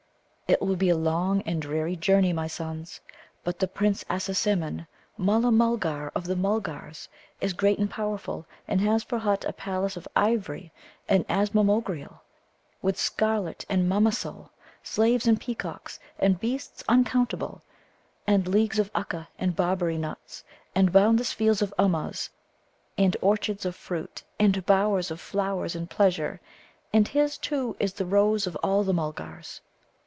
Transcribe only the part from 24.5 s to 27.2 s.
bowers of flowers and pleasure. And